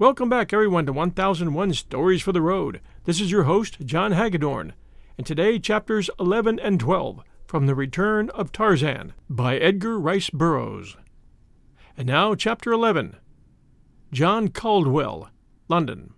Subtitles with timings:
[0.00, 2.80] Welcome back, everyone, to 1001 Stories for the Road.
[3.04, 4.72] This is your host, John Hagedorn,
[5.18, 10.96] and today, chapters 11 and 12 from The Return of Tarzan by Edgar Rice Burroughs.
[11.98, 13.16] And now, chapter 11
[14.10, 15.28] John Caldwell,
[15.68, 16.14] London.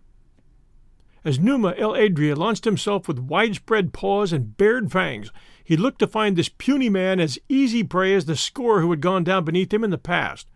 [1.24, 5.32] As Numa El Adrea launched himself with widespread paws and bared fangs,
[5.64, 9.00] he looked to find this puny man as easy prey as the score who had
[9.00, 10.46] gone down beneath him in the past.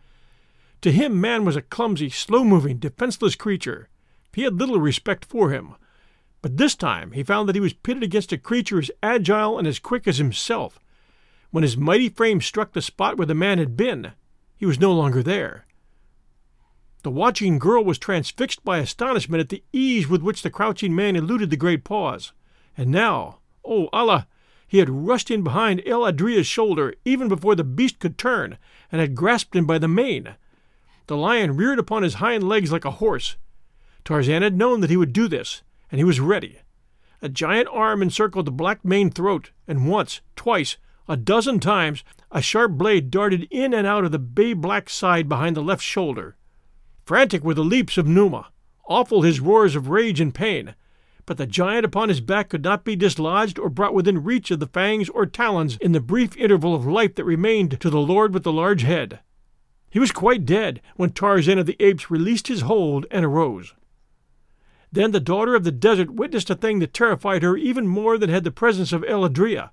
[0.83, 3.89] To him, man was a clumsy, slow moving, defenseless creature.
[4.33, 5.75] He had little respect for him.
[6.43, 9.67] But this time he found that he was pitted against a creature as agile and
[9.67, 10.79] as quick as himself.
[11.51, 14.13] When his mighty frame struck the spot where the man had been,
[14.57, 15.67] he was no longer there.
[17.03, 21.17] The watching girl was transfixed by astonishment at the ease with which the crouching man
[21.17, 22.33] eluded the great paws.
[22.77, 24.27] And now, oh Allah!
[24.69, 28.59] He had rushed in behind El Adrea's shoulder even before the beast could turn,
[28.91, 30.35] and had grasped him by the mane.
[31.07, 33.37] The lion reared upon his hind legs like a horse.
[34.05, 36.61] Tarzan had known that he would do this, and he was ready.
[37.23, 40.77] A giant arm encircled the black maned throat, and once, twice,
[41.09, 45.29] a dozen times, a sharp blade darted in and out of the bay black side
[45.29, 46.37] behind the left shoulder.
[47.05, 48.51] Frantic were the leaps of Numa,
[48.89, 50.75] awful his roars of rage and pain,
[51.25, 54.61] but the giant upon his back could not be dislodged or brought within reach of
[54.61, 58.35] the fangs or talons in the brief interval of life that remained to the lord
[58.35, 59.21] with the large head.
[59.91, 63.75] He was quite dead when Tarzan of the Apes released his hold and arose.
[64.93, 68.31] Then the daughter of the desert witnessed a thing that terrified her even more than
[68.31, 69.71] had the presence of El Adrea.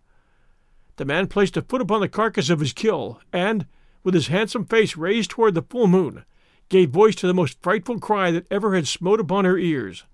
[0.97, 3.65] The man placed a foot upon the carcass of his kill, and,
[4.03, 6.25] with his handsome face raised toward the full moon,
[6.69, 10.05] gave voice to the most frightful cry that ever had smote upon her ears.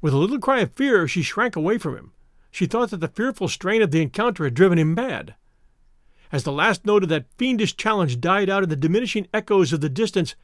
[0.00, 2.12] With a little cry of fear, she shrank away from him.
[2.50, 5.34] She thought that the fearful strain of the encounter had driven him mad.
[6.30, 9.80] As the last note of that fiendish challenge died out in the diminishing echoes of
[9.80, 10.34] the distance,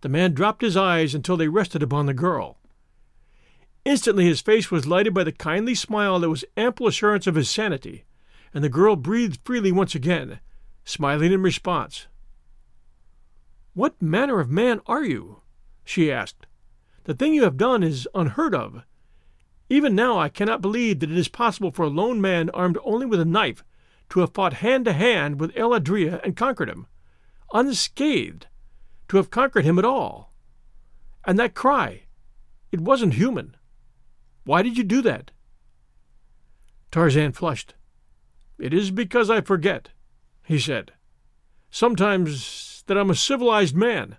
[0.00, 2.58] the man dropped his eyes until they rested upon the girl.
[3.84, 7.50] Instantly his face was lighted by the kindly smile that was ample assurance of his
[7.50, 8.04] sanity,
[8.54, 10.40] and the girl breathed freely once again,
[10.84, 12.06] smiling in response.
[13.74, 15.42] What manner of man are you?
[15.84, 16.46] she asked.
[17.04, 18.82] The thing you have done is unheard of.
[19.68, 23.04] Even now I cannot believe that it is possible for a lone man armed only
[23.04, 23.62] with a knife
[24.10, 26.86] to have fought hand to hand with El Adrea and conquered him,
[27.52, 28.46] unscathed,
[29.08, 30.32] to have conquered him at all.
[31.24, 32.02] And that cry,
[32.70, 33.56] it wasn't human.
[34.44, 35.30] Why did you do that?
[36.90, 37.74] Tarzan flushed.
[38.58, 39.90] It is because I forget,
[40.44, 40.92] he said.
[41.70, 44.16] Sometimes that I'm a civilized man.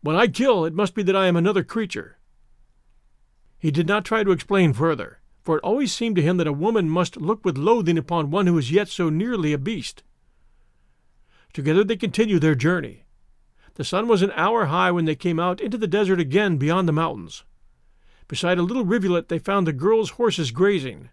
[0.00, 2.18] When I kill, it must be that I am another creature.
[3.58, 5.17] He did not try to explain further
[5.48, 8.46] for it always seemed to him that a woman must look with loathing upon one
[8.46, 10.02] who was yet so nearly a beast.
[11.54, 13.04] Together they continued their journey.
[13.76, 16.86] The sun was an hour high when they came out into the desert again beyond
[16.86, 17.44] the mountains.
[18.28, 21.08] Beside a little rivulet they found the girl's horses grazing.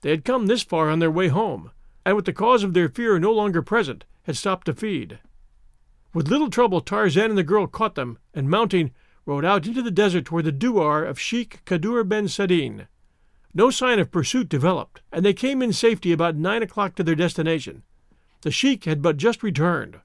[0.00, 1.70] They had come this far on their way home,
[2.06, 5.18] and with the cause of their fear no longer present, had stopped to feed.
[6.14, 8.92] With little trouble Tarzan and the girl caught them, and mounting,
[9.26, 12.86] rode out into the desert toward the douar of Sheikh Kadur ben Sadin.
[13.56, 17.14] No sign of pursuit developed, and they came in safety about nine o'clock to their
[17.14, 17.84] destination.
[18.40, 20.00] The sheik had but just returned.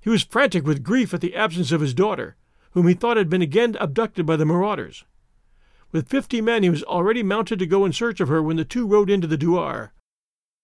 [0.00, 2.36] He was frantic with grief at the absence of his daughter,
[2.72, 5.04] whom he thought had been again abducted by the marauders.
[5.92, 8.64] With fifty men, he was already mounted to go in search of her when the
[8.64, 9.90] two rode into the douar.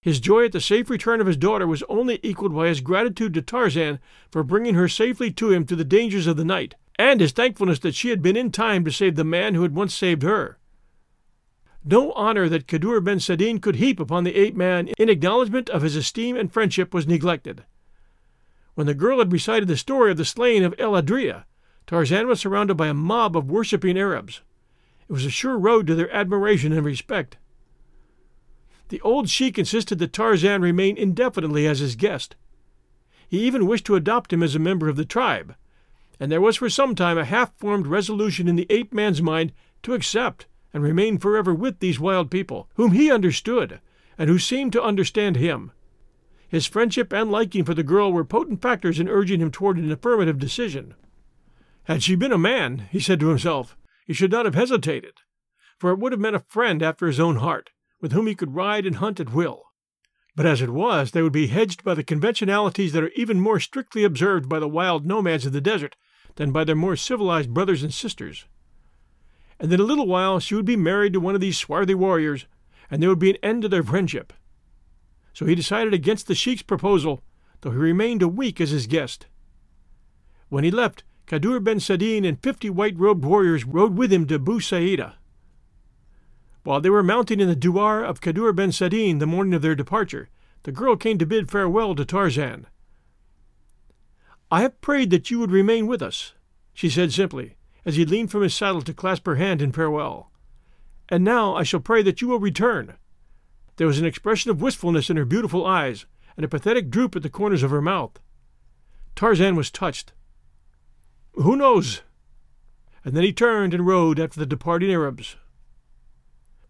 [0.03, 3.35] His joy at the safe return of his daughter was only equaled by his gratitude
[3.35, 4.01] to Tarzan
[4.31, 7.79] for bringing her safely to him through the dangers of the night, and his thankfulness
[7.81, 10.58] that she had been in time to save the man who had once saved her.
[11.85, 15.83] No honor that Kadur ben Sadin could heap upon the ape man in acknowledgment of
[15.83, 17.65] his esteem and friendship was neglected.
[18.75, 21.45] When the girl had recited the story of the slaying of El Adrea,
[21.87, 24.43] Tarzan was surrounded by a mob of worshipping Arabs.
[25.09, 27.39] It was a sure road to their admiration and respect.
[28.89, 32.37] The old sheik insisted that Tarzan remain indefinitely as his guest.
[33.29, 35.55] He even wished to adopt him as a member of the tribe,
[36.21, 39.53] and there was for some time a half formed resolution in the ape man's mind
[39.83, 43.81] to accept and remain forever with these wild people, whom he understood,
[44.17, 45.73] and who seemed to understand him.
[46.49, 49.93] His friendship and liking for the girl were potent factors in urging him toward an
[49.93, 50.95] affirmative decision.
[51.85, 53.77] Had she been a man, he said to himself,
[54.07, 55.15] he should not have hesitated,
[55.79, 58.55] for it would have meant a friend after his own heart, with whom he could
[58.55, 59.65] ride and hunt at will.
[60.35, 63.59] But as it was, they would be hedged by the conventionalities that are even more
[63.59, 65.97] strictly observed by the wild nomads of the desert
[66.37, 68.47] than by their more civilized brothers and sisters.
[69.61, 72.47] And in a little while she would be married to one of these swarthy warriors,
[72.91, 74.33] and there would be an end to their friendship.
[75.33, 77.23] So he decided against the sheik's proposal,
[77.61, 79.27] though he remained a week as his guest.
[80.49, 84.39] When he left, Kadur ben Sadin and fifty white robed warriors rode with him to
[84.39, 85.17] Bou Saida.
[86.63, 89.75] While they were mounting in the douar of Kadur ben Sadin the morning of their
[89.75, 90.29] departure,
[90.63, 92.67] the girl came to bid farewell to Tarzan.
[94.51, 96.33] I have prayed that you would remain with us,
[96.73, 97.57] she said simply,
[97.89, 100.31] as he leaned from his saddle to clasp her hand in farewell.
[101.09, 102.97] And now I shall pray that you will return.
[103.77, 106.05] There was an expression of wistfulness in her beautiful eyes,
[106.37, 108.21] and a pathetic droop at the corners of her mouth.
[109.17, 110.13] Tarzan was touched.
[111.33, 112.03] Who knows?
[113.07, 115.37] And then he turned and rode after the departing Arabs.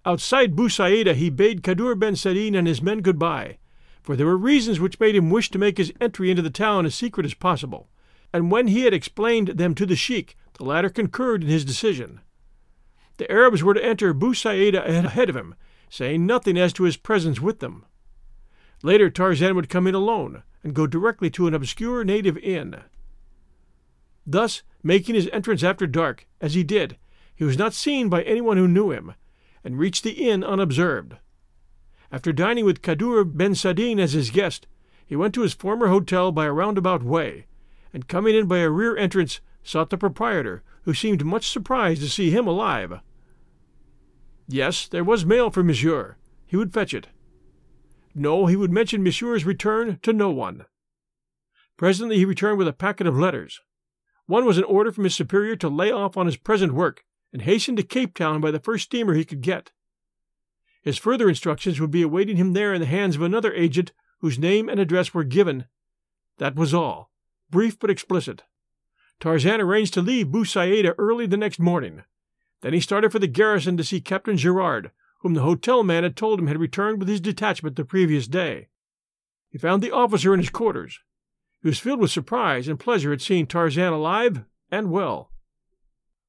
[0.06, 3.58] Outside Bou he bade Kadur ben Sadin and his men good-bye,
[4.02, 6.86] for there were reasons which made him wish to make his entry into the town
[6.86, 7.88] as secret as possible,
[8.32, 12.20] and when he had explained them to the sheik, the latter concurred in his decision.
[13.16, 15.54] The Arabs were to enter Bou Saida ahead of him,
[15.90, 17.84] saying nothing as to his presence with them.
[18.82, 22.76] Later Tarzan would come in alone and go directly to an obscure native inn.
[24.26, 26.96] Thus, making his entrance after dark, as he did,
[27.34, 29.14] he was not seen by anyone who knew him,
[29.64, 31.16] and reached the inn unobserved.
[32.12, 34.66] After dining with Kadur ben Sadin as his guest,
[35.04, 37.46] he went to his former hotel by a roundabout way,
[37.92, 42.08] and coming in by a rear entrance, sought the proprietor, who seemed much surprised to
[42.08, 43.00] see him alive.
[44.46, 46.16] Yes, there was mail for monsieur.
[46.46, 47.08] He would fetch it.
[48.14, 50.64] No, he would mention monsieur's return to no one.
[51.76, 53.60] Presently he returned with a packet of letters.
[54.26, 57.42] One was an order from his superior to lay off on his present work and
[57.42, 59.72] hasten to Cape Town by the first steamer he could get.
[60.82, 64.38] His further instructions would be awaiting him there in the hands of another agent whose
[64.38, 65.66] name and address were given.
[66.38, 67.07] That was all,
[67.50, 68.44] brief but explicit.
[69.20, 70.44] Tarzan arranged to leave Bou
[70.98, 72.04] early the next morning.
[72.60, 74.90] Then he started for the garrison to see Captain Gerard,
[75.20, 78.68] whom the hotel man had told him had returned with his detachment the previous day.
[79.50, 81.00] He found the officer in his quarters.
[81.62, 85.32] He was filled with surprise and pleasure at seeing Tarzan alive and well.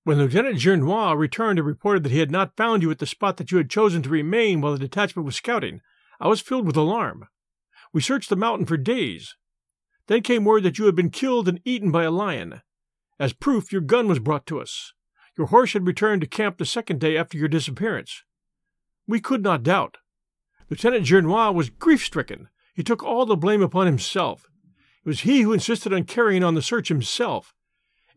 [0.04, 3.38] When Lieutenant Gernois returned and reported that he had not found you at the spot
[3.38, 5.82] that you had chosen to remain while the detachment was scouting,
[6.20, 7.28] I was filled with alarm.
[7.94, 9.36] We searched the mountain for days.
[10.10, 12.64] Then came word that you had been killed and eaten by a lion.
[13.20, 14.92] As proof, your gun was brought to us.
[15.38, 18.24] Your horse had returned to camp the second day after your disappearance.
[19.08, 19.98] We could not doubt.
[20.68, 22.50] Lieutenant Gernois was grief stricken.
[22.74, 24.48] He took all the blame upon himself.
[25.06, 27.54] It was he who insisted on carrying on the search himself.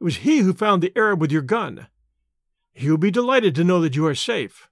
[0.01, 1.89] It was he who found the Arab with your gun.
[2.73, 4.67] He will be delighted to know that you are safe.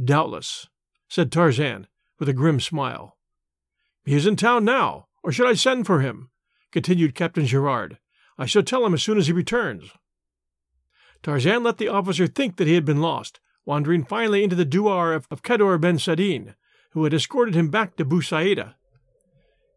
[0.00, 0.68] Doubtless,
[1.08, 1.88] said Tarzan,
[2.20, 3.16] with a grim smile.
[4.04, 6.30] He is in town now, or should I send for him?
[6.72, 7.98] continued Captain Gerard.
[8.38, 9.90] I shall tell him as soon as he returns.
[11.22, 15.14] Tarzan let the officer think that he had been lost, wandering finally into the douar
[15.14, 16.54] of, of Kadur ben Sadin,
[16.92, 18.76] who had escorted him back to Bou Saida.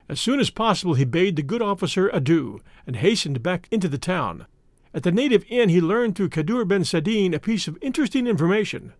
[0.07, 3.97] As soon as possible he bade the good officer adieu, and hastened back into the
[3.97, 4.47] town,
[4.93, 8.93] at the native inn, he learned through Kadur ben Sadin a piece of interesting information.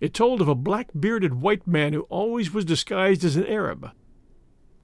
[0.00, 3.90] It told of a black bearded white man who always was disguised as an Arab.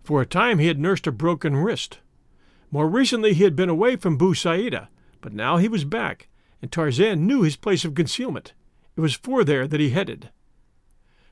[0.09, 1.99] For a time he had nursed a broken wrist.
[2.71, 4.89] More recently he had been away from Bou Saida,
[5.21, 6.29] but now he was back,
[6.63, 8.55] and Tarzan knew his place of concealment.
[8.97, 10.31] It was for there that he headed.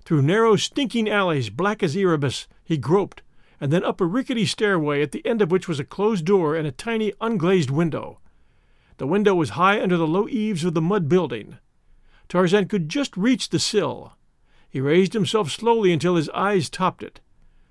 [0.05, 3.23] Through narrow, stinking alleys, black as Erebus, he groped,
[3.63, 6.55] and then up a rickety stairway at the end of which was a closed door
[6.55, 8.21] and a tiny, unglazed window.
[8.99, 11.57] The window was high under the low eaves of the mud building.
[12.29, 14.13] Tarzan could just reach the sill.
[14.69, 17.21] He raised himself slowly until his eyes topped it.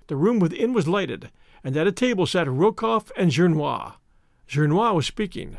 [0.08, 1.30] The room within was lighted,
[1.64, 3.94] and at a table sat Rokoff and Gernois.
[4.48, 5.58] Gernois was speaking.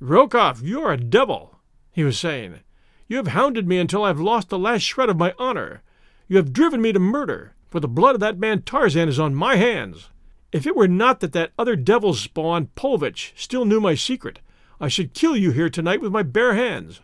[0.00, 1.58] Rokoff, you're a devil,
[1.90, 2.60] he was saying.
[3.08, 5.82] You have hounded me until I've lost the last shred of my honor.
[6.28, 9.34] You have driven me to murder, for the blood of that man Tarzan is on
[9.34, 10.10] my hands.
[10.52, 14.40] If it were not that that other devil's spawn, Paulvitch, still knew my secret,
[14.80, 17.00] I should kill you here tonight with my bare hands.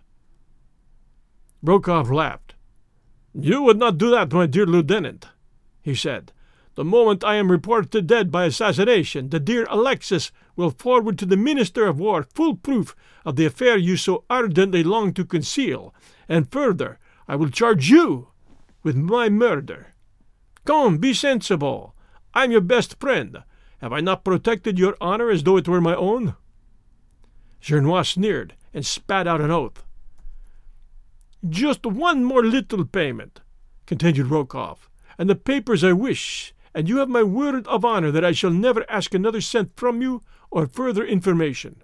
[1.64, 2.54] Rokoff laughed.
[3.35, 5.26] You would not do that, my dear lieutenant,
[5.84, 6.32] he said.
[6.74, 11.36] The moment I am reported dead by assassination, the dear Alexis will forward to the
[11.36, 15.94] Minister of War full proof of the affair you so ardently long to conceal,
[16.28, 16.98] and further,
[17.28, 18.28] I will charge you
[18.82, 19.94] with my murder.
[20.64, 21.94] Come, be sensible.
[22.32, 23.44] I'm your best friend.
[23.78, 26.34] Have I not protected your honor as though it were my own?
[27.60, 29.84] Gernois sneered and spat out an oath.
[31.48, 33.42] Just one more little payment,
[33.86, 34.88] continued Rokoff,
[35.18, 38.50] and the papers I wish, and you have my word of honor that I shall
[38.50, 41.83] never ask another cent from you or further information.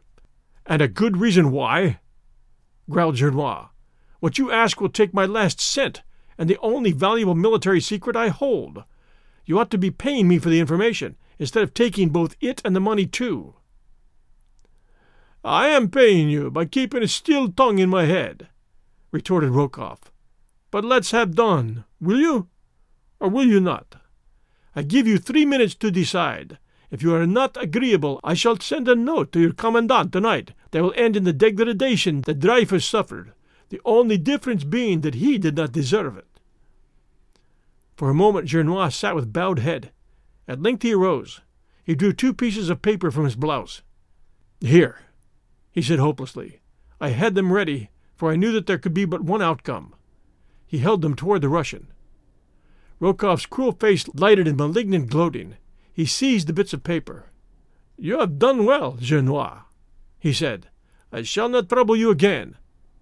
[0.67, 2.01] And a good reason why?
[2.89, 3.69] growled Gernois.
[4.19, 6.03] What you ask will take my last cent,
[6.37, 8.85] and the only valuable military secret I hold.
[9.47, 12.77] You ought to be paying me for the information, instead of taking both it and
[12.77, 13.55] the money too.
[15.43, 18.49] I am paying you by keeping a still tongue in my head,
[19.11, 20.13] retorted Rokoff.
[20.71, 22.49] But let's have done, will you?
[23.21, 23.97] Or will you not?
[24.75, 26.59] I give you three minutes to decide.
[26.91, 30.83] If you are not agreeable, I shall send a note to your commandant tonight that
[30.83, 33.33] will end in the degradation that Dreyfus suffered,
[33.69, 36.27] the only difference being that he did not deserve it.
[37.97, 39.93] For a moment Gernois sat with bowed head.
[40.49, 41.43] At length he arose.
[41.85, 43.83] He drew two pieces of paper from his blouse.
[44.61, 45.01] Here,
[45.71, 46.61] he said hopelessly.
[47.01, 49.95] I had them ready, for I knew that there could be but one outcome.
[50.67, 51.89] He held them toward the Russian.
[53.01, 55.57] Rokoff's cruel face lighted in malignant gloating.
[55.93, 57.31] He seized the bits of paper.
[57.97, 59.63] You have done well, Gernois,
[60.19, 60.69] he said.
[61.13, 62.57] I shall not trouble you again,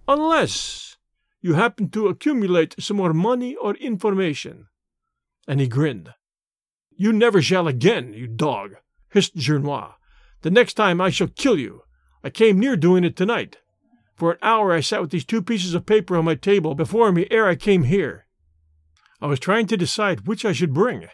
[0.07, 0.97] unless
[1.41, 4.69] you happen to accumulate some more money or information.
[5.47, 6.15] And he grinned.
[6.97, 8.77] You never shall again, you dog,
[9.11, 9.95] hissed Gernois.
[10.43, 11.83] The next time I shall kill you.
[12.23, 13.59] I came near doing it tonight.
[14.15, 17.13] For an hour I sat with these two pieces of paper on my table before
[17.13, 18.27] me ere I came here.
[19.21, 21.09] I was trying to decide which I should bring.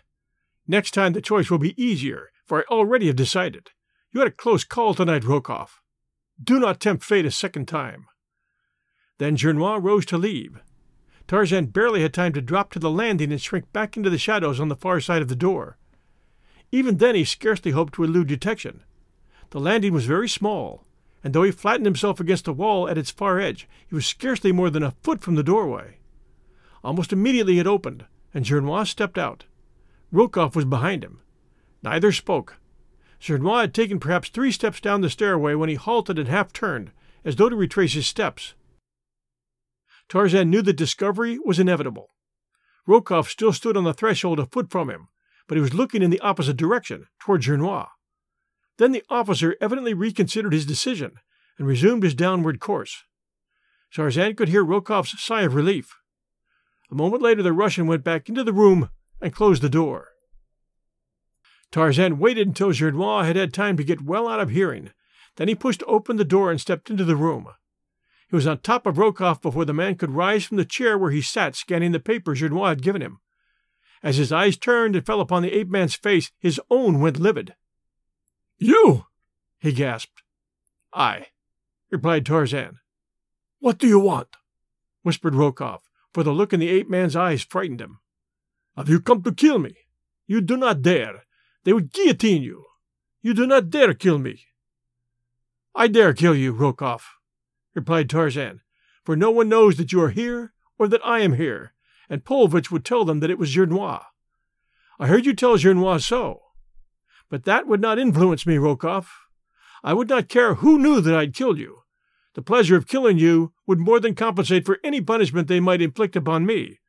[0.66, 3.70] Next time the choice will be easier, for I already have decided.
[4.12, 5.80] You had a close call tonight, Rokoff.
[6.42, 8.06] Do not tempt fate a second time.
[9.18, 10.60] Then Gernois rose to leave.
[11.26, 14.60] Tarzan barely had time to drop to the landing and shrink back into the shadows
[14.60, 15.78] on the far side of the door.
[16.70, 18.82] Even then he scarcely hoped to elude detection.
[19.50, 20.84] The landing was very small,
[21.22, 24.52] and though he flattened himself against the wall at its far edge, he was scarcely
[24.52, 25.98] more than a foot from the doorway.
[26.84, 29.44] Almost immediately it opened, and Gernois stepped out.
[30.12, 31.20] Rokoff was behind him.
[31.82, 32.58] Neither spoke.
[33.18, 36.92] Gernois had taken perhaps three steps down the stairway when he halted and half turned,
[37.24, 38.52] as though to retrace his steps.
[40.10, 42.10] Tarzan knew that discovery was inevitable.
[42.86, 45.08] Rokoff still stood on the threshold a foot from him,
[45.48, 47.88] but he was looking in the opposite direction, toward Gernois.
[48.76, 51.12] Then the officer evidently reconsidered his decision
[51.56, 53.04] and resumed his downward course.
[53.90, 55.96] Tarzan could hear Rokoff's sigh of relief.
[56.94, 58.88] A moment later, the Russian went back into the room
[59.20, 60.10] and closed the door.
[61.72, 64.92] Tarzan waited until Gernois had had time to get well out of hearing.
[65.34, 67.48] Then he pushed open the door and stepped into the room.
[68.30, 71.10] He was on top of Rokoff before the man could rise from the chair where
[71.10, 73.18] he sat scanning the paper Gernois had given him.
[74.00, 77.56] As his eyes turned and fell upon the ape man's face, his own went livid.
[78.56, 79.06] You!
[79.58, 80.22] he gasped.
[80.92, 81.26] I,
[81.90, 82.78] replied Tarzan.
[83.58, 84.28] What do you want?
[85.02, 85.80] whispered Rokoff,
[86.14, 87.98] for the look in the ape man's eyes frightened him.
[88.76, 89.76] Have you come to kill me?
[90.26, 91.24] You do not dare.
[91.64, 92.64] They would guillotine you.
[93.20, 94.44] You do not dare kill me.
[95.74, 97.02] I dare kill you, Rokoff,
[97.74, 98.60] replied Tarzan,
[99.04, 101.72] for no one knows that you are here or that I am here,
[102.08, 104.04] and Paulvitch would tell them that it was Gernois.
[105.00, 106.42] I heard you tell Gernois so.
[107.28, 109.08] But that would not influence me, Rokoff.
[109.82, 111.80] I would not care who knew that I'd killed you.
[112.34, 116.16] The pleasure of killing you would more than compensate for any punishment they might inflict
[116.16, 116.80] upon me.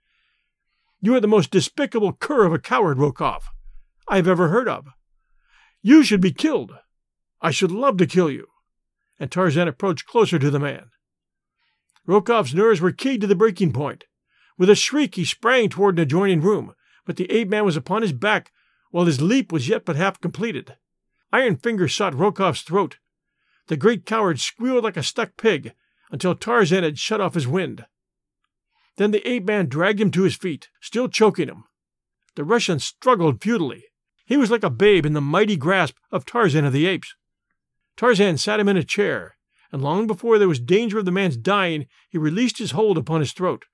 [1.02, 3.44] You are the most despicable cur of a coward, Rokoff,
[4.08, 4.88] I have ever heard of.
[5.82, 6.78] You should be killed.
[7.42, 8.48] I should love to kill you.
[9.20, 10.90] And Tarzan approached closer to the man.
[12.08, 14.06] Rokoff's nerves were keyed to the breaking point.
[14.58, 16.74] With a shriek, he sprang toward an adjoining room,
[17.06, 18.52] but the ape man was upon his back
[18.92, 20.76] while his leap was yet but half completed.
[21.32, 22.98] Iron fingers sought Rokoff's throat,
[23.68, 25.74] the great coward squealed like a stuck pig
[26.12, 27.86] until Tarzan had shut off his wind.
[28.98, 31.66] Then the ape man dragged him to his feet, still choking him.
[32.36, 33.86] The Russian struggled futilely.
[34.26, 37.16] He was like a babe in the mighty grasp of Tarzan of the Apes.
[37.98, 39.38] Tarzan sat him in a chair,
[39.72, 43.20] and long before there was danger of the man's dying, he released his hold upon
[43.20, 43.66] his throat.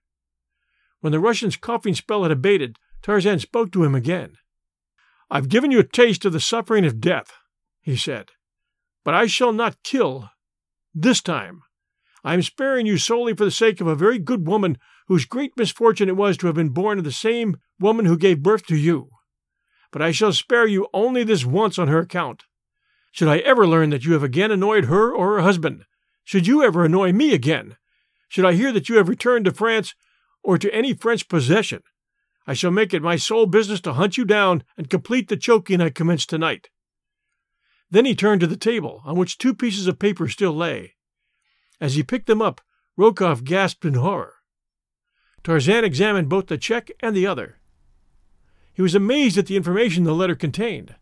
[1.00, 4.38] When the Russian's coughing spell had abated, Tarzan spoke to him again.
[5.30, 7.32] I've given you a taste of the suffering of death,
[7.82, 8.32] he said,
[9.04, 10.30] but I shall not kill
[10.94, 11.64] this time.
[12.24, 15.58] I am sparing you solely for the sake of a very good woman whose great
[15.58, 18.76] misfortune it was to have been born of the same woman who gave birth to
[18.76, 19.10] you.
[19.92, 22.44] But I shall spare you only this once on her account.
[23.12, 25.86] Should I ever learn that you have again annoyed her or her husband,
[26.24, 27.76] should you ever annoy me again,
[28.30, 29.96] should I hear that you have returned to France
[30.44, 31.82] or to any French possession,
[32.48, 35.82] I shall make it my sole business to hunt you down and complete the choking
[35.82, 36.70] I commenced tonight.
[37.90, 40.96] Then he turned to the table, on which two pieces of paper still lay.
[41.82, 42.62] As he picked them up,
[42.96, 44.36] Rokoff gasped in horror.
[45.44, 47.58] Tarzan examined both the check and the other.
[48.72, 50.96] He was amazed at the information the letter contained.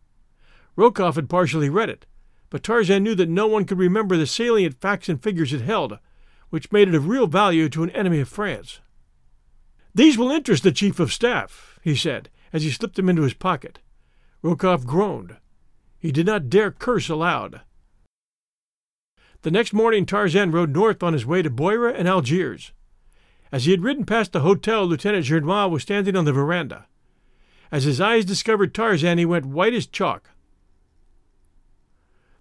[0.76, 2.06] Rokoff had partially read it,
[2.48, 5.98] but Tarzan knew that no one could remember the salient facts and figures it held,
[6.48, 8.80] which made it of real value to an enemy of France.
[9.94, 13.34] These will interest the chief of staff, he said, as he slipped them into his
[13.34, 13.80] pocket.
[14.42, 15.36] Rokoff groaned.
[15.98, 17.60] He did not dare curse aloud.
[19.42, 22.72] The next morning Tarzan rode north on his way to Bouira and Algiers.
[23.50, 26.86] As he had ridden past the hotel, Lieutenant Gernois was standing on the veranda.
[27.72, 30.30] As his eyes discovered Tarzan, he went white as chalk.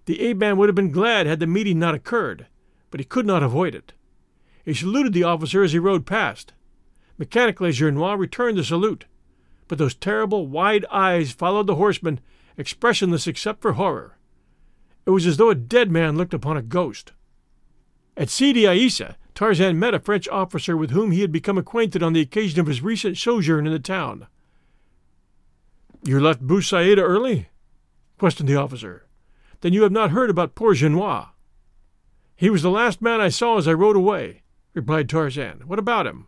[0.07, 2.47] The ape man would have been glad had the meeting not occurred,
[2.91, 3.93] but he could not avoid it.
[4.65, 6.51] He saluted the officer as he rode past.
[7.17, 9.05] Mechanically, Gernois returned the salute,
[9.69, 12.19] but those terrible, wide eyes followed the horseman,
[12.57, 14.17] expressionless except for horror.
[15.09, 17.13] It was as though a dead man looked upon a ghost.
[18.15, 22.13] At Sidi Aissa, Tarzan met a French officer with whom he had become acquainted on
[22.13, 24.27] the occasion of his recent sojourn in the town.
[26.03, 27.47] You left Bou Saïd early?
[28.19, 29.07] questioned the officer.
[29.61, 31.29] Then you have not heard about poor Gernois.
[32.35, 34.43] He was the last man I saw as I rode away,
[34.75, 35.63] replied Tarzan.
[35.65, 36.27] What about him?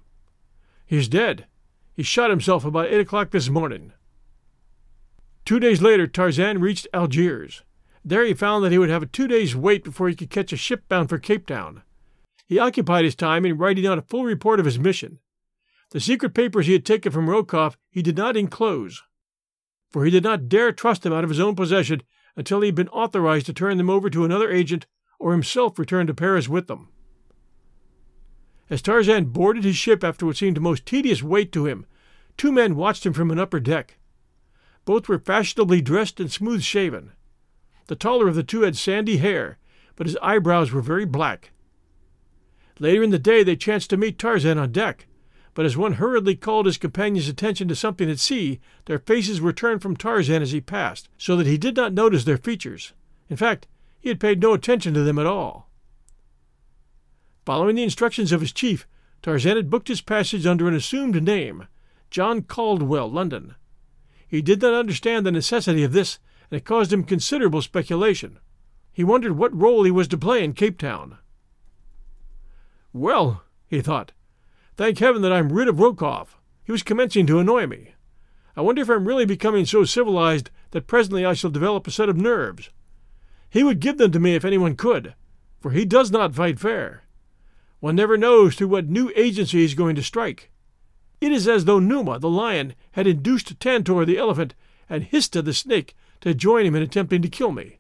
[0.88, 1.46] He's dead.
[1.94, 3.94] He shot himself about eight o'clock this morning.
[5.46, 7.62] Two days later, Tarzan reached Algiers.
[8.04, 10.52] There he found that he would have a two days' wait before he could catch
[10.52, 11.84] a ship bound for Cape Town.
[12.48, 15.20] He occupied his time in writing out a full report of his mission.
[15.92, 19.04] The secret papers he had taken from Rokoff he did not enclose,
[19.92, 22.02] for he did not dare trust them out of his own possession
[22.36, 24.88] until he had been authorized to turn them over to another agent
[25.20, 26.90] or himself return to Paris with them.
[28.70, 31.86] As Tarzan boarded his ship after what seemed a most tedious wait to him,
[32.38, 33.98] two men watched him from an upper deck.
[34.86, 37.12] Both were fashionably dressed and smooth shaven.
[37.88, 39.58] The taller of the two had sandy hair,
[39.96, 41.52] but his eyebrows were very black.
[42.80, 45.08] Later in the day they chanced to meet Tarzan on deck,
[45.54, 49.54] but as one hurriedly called his companion's attention to something at sea, their faces were
[49.54, 52.94] turned from Tarzan as he passed, so that he did not notice their features.
[53.30, 53.68] In fact,
[54.00, 55.70] he had paid no attention to them at all.
[57.46, 58.88] Following the instructions of his chief,
[59.22, 61.68] Tarzan had booked his passage under an assumed name,
[62.10, 63.56] John Caldwell, London.
[64.28, 66.20] He did not understand the necessity of this,
[66.52, 68.38] and it caused him considerable speculation.
[68.92, 71.18] He wondered what role he was to play in Cape Town.
[72.92, 74.12] Well, he thought,
[74.76, 76.36] thank heaven that I'm rid of Rokoff.
[76.64, 77.96] He was commencing to annoy me.
[78.56, 82.10] I wonder if I'm really becoming so civilized that presently I shall develop a set
[82.10, 82.70] of nerves.
[83.50, 85.16] He would give them to me if anyone could,
[85.62, 87.04] for he does not fight fair.
[87.80, 90.52] One never knows through what new agency he is going to strike.
[91.22, 94.54] It is as though Numa, the lion, had induced Tantor, the elephant,
[94.90, 97.80] and Histah, the snake, to join him in attempting to kill me.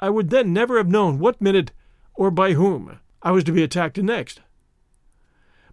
[0.00, 1.72] I would then never have known what minute,
[2.14, 4.40] or by whom, I was to be attacked next.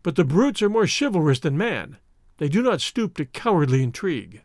[0.01, 1.97] But the brutes are more chivalrous than man.
[2.37, 4.43] They do not stoop to cowardly intrigue.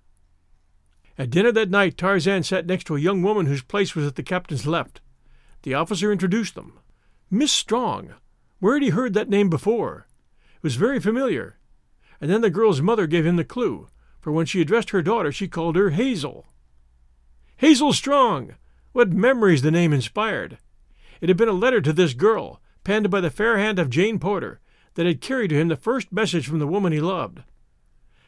[1.18, 4.16] At dinner that night, Tarzan sat next to a young woman whose place was at
[4.16, 5.00] the captain's left.
[5.62, 6.78] The officer introduced them.
[7.30, 8.14] Miss Strong,
[8.58, 10.06] where had he heard that name before?
[10.56, 11.58] It was very familiar.
[12.20, 13.88] And then the girl's mother gave him the clue,
[14.20, 16.46] for when she addressed her daughter, she called her Hazel.
[17.60, 18.54] Hazel Strong!
[18.92, 20.56] What memories the name inspired!
[21.20, 24.18] It had been a letter to this girl, penned by the fair hand of Jane
[24.18, 24.60] Porter,
[24.94, 27.42] that had carried to him the first message from the woman he loved.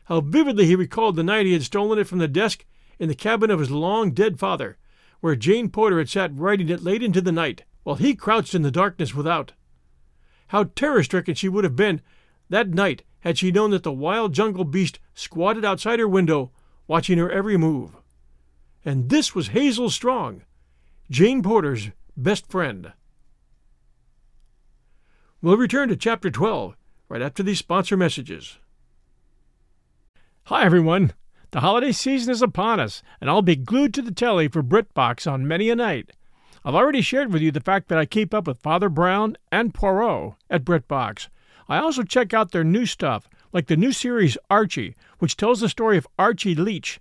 [0.05, 2.66] How vividly he recalled the night he had stolen it from the desk
[2.99, 4.77] in the cabin of his long dead father,
[5.21, 8.61] where Jane Porter had sat writing it late into the night, while he crouched in
[8.61, 9.55] the darkness without.
[10.49, 12.03] How terror stricken she would have been
[12.51, 16.53] that night had she known that the wild jungle beast squatted outside her window,
[16.87, 17.97] watching her every move.
[18.85, 20.42] And this was Hazel Strong,
[21.09, 22.92] Jane Porter's best friend.
[25.40, 26.77] We'll return to Chapter 12
[27.09, 28.59] right after these sponsor messages.
[30.45, 31.12] Hi, everyone.
[31.53, 35.31] The holiday season is upon us, and I'll be glued to the telly for BritBox
[35.31, 36.11] on many a night.
[36.64, 39.75] I've already shared with you the fact that I keep up with Father Brown and
[39.75, 41.29] Poirot at BritBox.
[41.68, 45.68] I also check out their new stuff, like the new series Archie, which tells the
[45.68, 47.01] story of Archie Leach,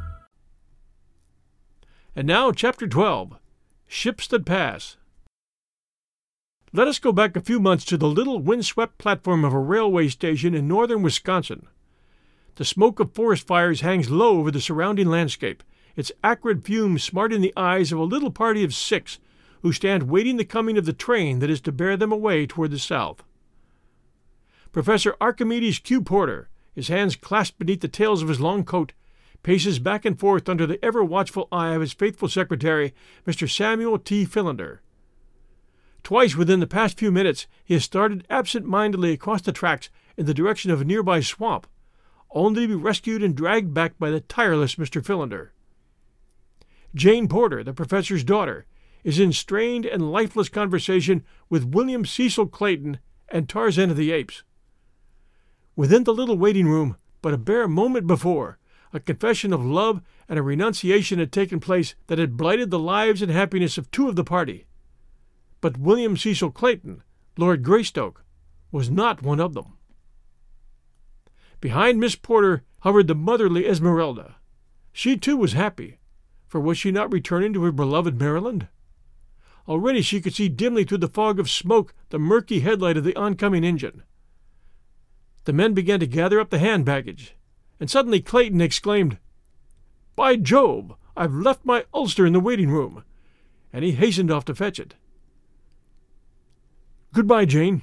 [2.13, 3.37] And now, Chapter 12
[3.87, 4.97] Ships That Pass.
[6.73, 10.09] Let us go back a few months to the little windswept platform of a railway
[10.09, 11.67] station in northern Wisconsin.
[12.55, 15.63] The smoke of forest fires hangs low over the surrounding landscape,
[15.95, 19.17] its acrid fumes smarting the eyes of a little party of six
[19.61, 22.71] who stand waiting the coming of the train that is to bear them away toward
[22.71, 23.23] the south.
[24.73, 26.01] Professor Archimedes Q.
[26.01, 28.91] Porter, his hands clasped beneath the tails of his long coat,
[29.43, 32.93] paces back and forth under the ever watchful eye of his faithful secretary,
[33.25, 33.49] Mr.
[33.49, 34.25] Samuel T.
[34.25, 34.81] Philander.
[36.03, 40.25] Twice within the past few minutes he has started absent mindedly across the tracks in
[40.25, 41.67] the direction of a nearby swamp,
[42.31, 45.03] only to be rescued and dragged back by the tireless Mr.
[45.03, 45.53] Philander.
[46.93, 48.65] Jane Porter, the professor's daughter,
[49.03, 52.99] is in strained and lifeless conversation with William Cecil Clayton
[53.29, 54.43] and Tarzan of the Apes.
[55.75, 58.57] Within the little waiting room, but a bare moment before,
[58.93, 63.21] a confession of love and a renunciation had taken place that had blighted the lives
[63.21, 64.65] and happiness of two of the party.
[65.61, 67.03] But William Cecil Clayton,
[67.37, 68.23] Lord Greystoke,
[68.71, 69.77] was not one of them.
[71.59, 74.35] Behind Miss Porter hovered the motherly Esmeralda.
[74.91, 75.99] She too was happy,
[76.47, 78.67] for was she not returning to her beloved Maryland?
[79.67, 83.15] Already she could see dimly through the fog of smoke the murky headlight of the
[83.15, 84.03] oncoming engine.
[85.45, 87.35] The men began to gather up the hand baggage,
[87.81, 89.17] and suddenly Clayton exclaimed,
[90.15, 93.03] By Jove, I've left my ulster in the waiting room,
[93.73, 94.93] and he hastened off to fetch it.
[97.11, 97.81] Goodbye, Jane,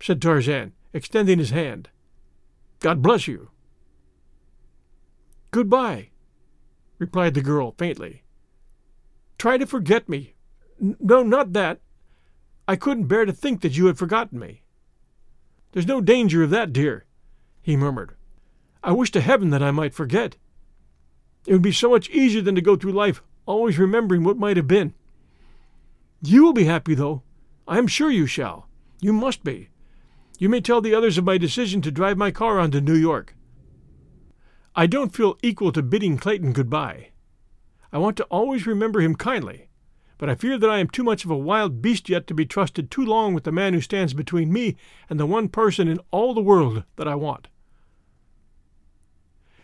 [0.00, 1.90] said Tarzan, extending his hand.
[2.80, 3.50] God bless you.
[5.50, 6.08] Goodbye,
[6.98, 8.22] replied the girl faintly.
[9.36, 10.36] Try to forget me.
[10.80, 11.80] N- no, not that.
[12.66, 14.62] I couldn't bear to think that you had forgotten me.
[15.72, 17.04] There's no danger of that, dear,
[17.60, 18.14] he murmured.
[18.88, 20.36] I wish to heaven that I might forget.
[21.46, 24.56] It would be so much easier than to go through life always remembering what might
[24.56, 24.94] have been.
[26.22, 27.20] You will be happy, though.
[27.66, 28.66] I am sure you shall.
[29.02, 29.68] You must be.
[30.38, 32.94] You may tell the others of my decision to drive my car on to New
[32.94, 33.36] York.
[34.74, 37.10] I don't feel equal to bidding Clayton goodbye.
[37.92, 39.68] I want to always remember him kindly,
[40.16, 42.46] but I fear that I am too much of a wild beast yet to be
[42.46, 44.76] trusted too long with the man who stands between me
[45.10, 47.48] and the one person in all the world that I want.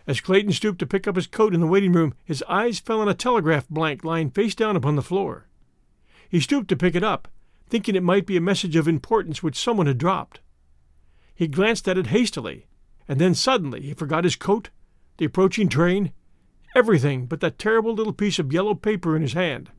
[0.07, 3.01] As Clayton stooped to pick up his coat in the waiting room, his eyes fell
[3.01, 5.47] on a telegraph blank lying face down upon the floor.
[6.29, 7.29] He stooped to pick it up,
[7.69, 10.41] thinking it might be a message of importance which someone had dropped.
[11.35, 12.67] He glanced at it hastily,
[13.09, 14.71] and then suddenly he forgot his coat,
[15.17, 16.13] the approaching train,
[16.75, 19.71] everything but that terrible little piece of yellow paper in his hand.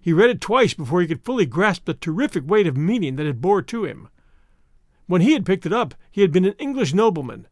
[0.00, 3.26] He read it twice before he could fully grasp the terrific weight of meaning that
[3.26, 4.08] it bore to him.
[5.06, 7.46] When he had picked it up, he had been an English nobleman,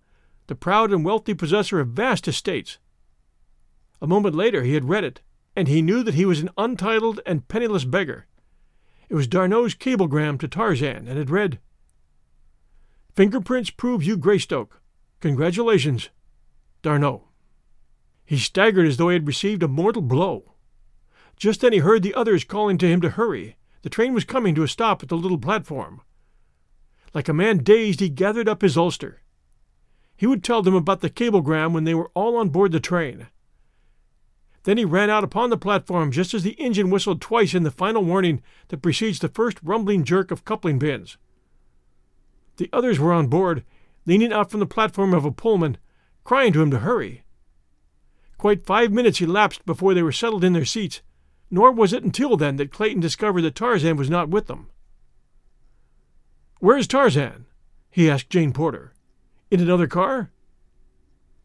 [0.46, 2.78] the proud and wealthy possessor of vast estates.
[4.00, 5.22] A moment later he had read it,
[5.56, 8.26] and he knew that he was an untitled and penniless beggar.
[9.08, 11.60] It was D'Arnot's cablegram to Tarzan, and it read,
[13.14, 14.80] Fingerprints prove you Greystoke.
[15.20, 16.10] Congratulations,
[16.82, 17.22] D'Arnot.
[18.24, 20.54] He staggered as though he had received a mortal blow.
[21.36, 23.56] Just then he heard the others calling to him to hurry.
[23.82, 26.00] The train was coming to a stop at the little platform.
[27.12, 29.20] Like a man dazed, he gathered up his ulster.
[30.16, 33.28] He would tell them about the cablegram when they were all on board the train.
[34.64, 37.70] Then he ran out upon the platform just as the engine whistled twice in the
[37.70, 41.18] final warning that precedes the first rumbling jerk of coupling pins.
[42.56, 43.64] The others were on board,
[44.06, 45.76] leaning out from the platform of a Pullman,
[46.22, 47.24] crying to him to hurry.
[48.38, 51.02] Quite five minutes elapsed before they were settled in their seats,
[51.50, 54.70] nor was it until then that Clayton discovered that Tarzan was not with them.
[56.60, 57.46] Where is Tarzan?
[57.90, 58.93] he asked Jane Porter.
[59.54, 60.32] In another car?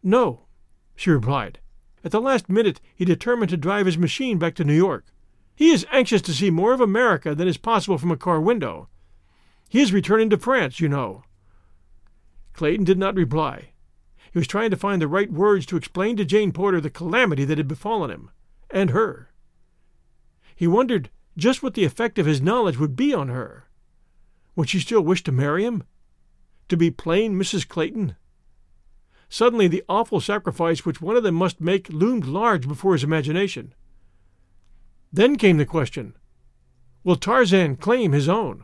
[0.01, 0.47] No,
[0.95, 1.59] she replied.
[2.03, 5.05] At the last minute, he determined to drive his machine back to New York.
[5.55, 8.89] He is anxious to see more of America than is possible from a car window.
[9.69, 11.21] He is returning to France, you know.
[12.53, 13.73] Clayton did not reply.
[14.33, 17.45] He was trying to find the right words to explain to Jane Porter the calamity
[17.45, 18.31] that had befallen him,
[18.71, 19.29] and her.
[20.55, 23.69] He wondered just what the effect of his knowledge would be on her.
[24.55, 25.83] Would she still wish to marry him?
[26.69, 27.67] To be plain Mrs.
[27.67, 28.15] Clayton?
[29.27, 33.73] Suddenly, the awful sacrifice which one of them must make loomed large before his imagination.
[35.11, 36.15] Then came the question
[37.03, 38.63] Will Tarzan claim his own?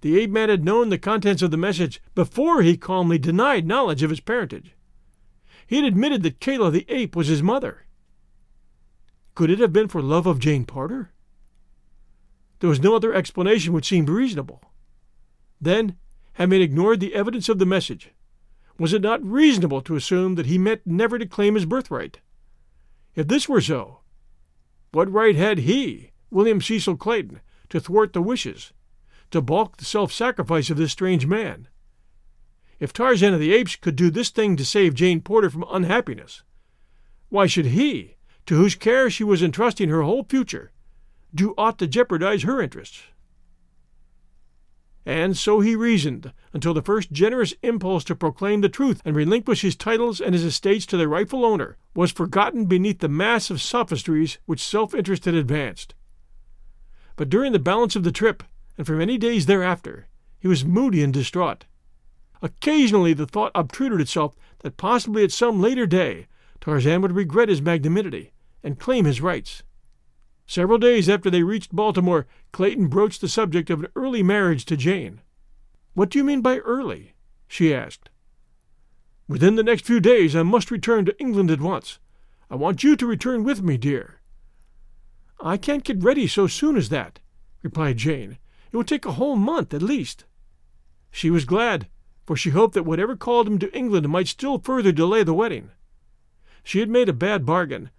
[0.00, 4.02] The ape man had known the contents of the message before he calmly denied knowledge
[4.02, 4.74] of his parentage.
[5.66, 7.86] He had admitted that Kayla the ape was his mother.
[9.34, 11.12] Could it have been for love of Jane Porter?
[12.60, 14.62] There was no other explanation which seemed reasonable.
[15.60, 15.96] Then,
[16.34, 18.10] having ignored the evidence of the message,
[18.78, 22.20] was it not reasonable to assume that he meant never to claim his birthright?
[23.14, 24.00] If this were so,
[24.92, 28.72] what right had he, William Cecil Clayton, to thwart the wishes,
[29.30, 31.68] to balk the self sacrifice of this strange man?
[32.80, 36.42] If Tarzan of the Apes could do this thing to save Jane Porter from unhappiness,
[37.28, 38.16] why should he,
[38.46, 40.72] to whose care she was entrusting her whole future,
[41.34, 43.02] do aught to jeopardize her interests?
[45.06, 49.60] And so he reasoned, until the first generous impulse to proclaim the truth and relinquish
[49.60, 53.60] his titles and his estates to their rightful owner was forgotten beneath the mass of
[53.60, 55.94] sophistries which self interest had advanced.
[57.16, 58.42] But during the balance of the trip,
[58.78, 61.66] and for many days thereafter, he was moody and distraught.
[62.42, 66.26] Occasionally the thought obtruded itself that possibly at some later day
[66.60, 69.62] Tarzan would regret his magnanimity and claim his rights.
[70.46, 74.76] Several days after they reached Baltimore, Clayton broached the subject of an early marriage to
[74.76, 75.20] Jane.
[75.94, 77.14] What do you mean by early?
[77.48, 78.10] she asked.
[79.26, 81.98] Within the next few days I must return to England at once.
[82.50, 84.20] I want you to return with me, dear.
[85.40, 87.20] I can't get ready so soon as that,
[87.62, 88.38] replied Jane.
[88.70, 90.24] It will take a whole month at least.
[91.10, 91.88] She was glad,
[92.26, 95.70] for she hoped that whatever called him to England might still further delay the wedding.
[96.62, 97.90] She had made a bad bargain,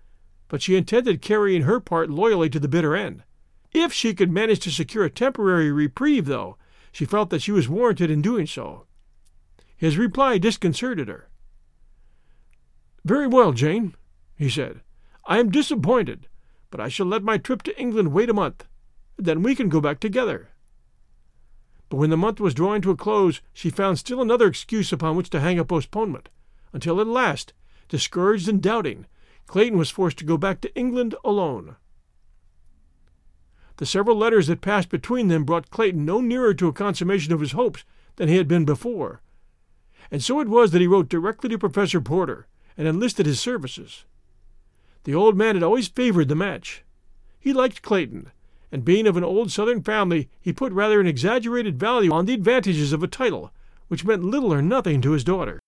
[0.55, 3.23] but she intended carrying her part loyally to the bitter end.
[3.73, 6.55] If she could manage to secure a temporary reprieve, though,
[6.93, 8.85] she felt that she was warranted in doing so.
[9.75, 11.27] His reply disconcerted her.
[13.03, 13.95] Very well, Jane,
[14.37, 14.79] he said.
[15.25, 16.29] I am disappointed,
[16.71, 18.65] but I shall let my trip to England wait a month.
[19.17, 20.51] Then we can go back together.
[21.89, 25.17] But when the month was drawing to a close, she found still another excuse upon
[25.17, 26.29] which to hang a postponement,
[26.71, 27.51] until at last,
[27.89, 29.05] discouraged and doubting,
[29.47, 31.75] Clayton was forced to go back to England alone.
[33.77, 37.41] The several letters that passed between them brought Clayton no nearer to a consummation of
[37.41, 37.83] his hopes
[38.15, 39.21] than he had been before,
[40.11, 44.05] and so it was that he wrote directly to Professor Porter and enlisted his services.
[45.03, 46.83] The old man had always favored the match.
[47.39, 48.31] He liked Clayton,
[48.71, 52.33] and being of an old Southern family, he put rather an exaggerated value on the
[52.33, 53.51] advantages of a title,
[53.87, 55.59] which meant little or nothing to his daughter.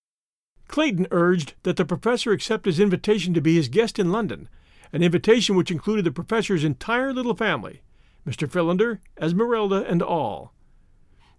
[0.67, 4.49] Clayton urged that the professor accept his invitation to be his guest in London,
[4.91, 7.81] an invitation which included the professor's entire little family,
[8.27, 8.49] Mr.
[8.49, 10.53] Philander, Esmeralda, and all.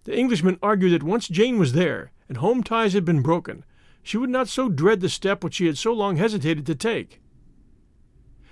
[0.05, 3.65] The Englishman argued that once Jane was there, and home ties had been broken,
[4.01, 7.21] she would not so dread the step which she had so long hesitated to take.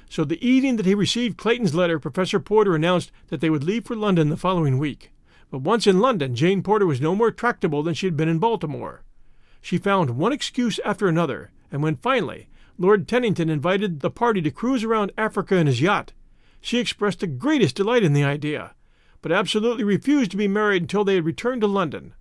[0.10, 3.86] So the evening that he received Clayton's letter, Professor Porter announced that they would leave
[3.86, 5.12] for London the following week.
[5.50, 8.40] But once in London, Jane Porter was no more tractable than she had been in
[8.40, 9.04] Baltimore.
[9.68, 14.50] She found one excuse after another, and when finally Lord Tennington invited the party to
[14.50, 16.14] cruise around Africa in his yacht,
[16.62, 18.76] she expressed the greatest delight in the idea,
[19.22, 22.14] but absolutely refused to be married until they had returned to London.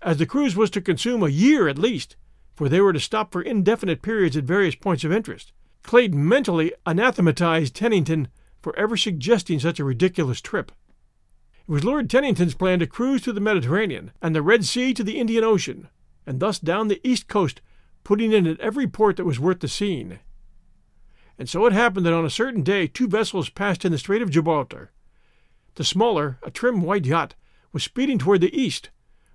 [0.00, 2.16] As the cruise was to consume a year at least,
[2.54, 6.72] for they were to stop for indefinite periods at various points of interest, Clayton mentally
[6.86, 8.28] anathematized Tennington
[8.62, 10.72] for ever suggesting such a ridiculous trip.
[11.68, 15.04] It was Lord Tennington's plan to cruise through the Mediterranean and the Red Sea to
[15.04, 15.90] the Indian Ocean,
[16.26, 17.60] and thus down the east coast,
[18.04, 20.18] putting in at every port that was worth the seeing.
[21.38, 24.22] And so it happened that on a certain day two vessels passed in the Strait
[24.22, 24.90] of Gibraltar.
[25.76, 27.34] The smaller, a trim white yacht,
[27.72, 28.90] was speeding toward the east,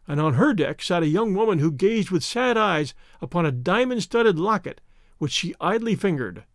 [0.07, 3.51] and on her deck sat a young woman who gazed with sad eyes upon a
[3.51, 4.81] diamond studded locket
[5.21, 6.45] which she idly fingered.